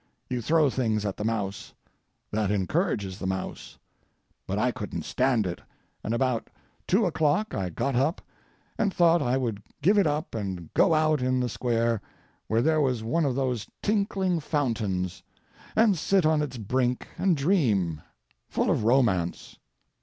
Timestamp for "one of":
13.03-13.35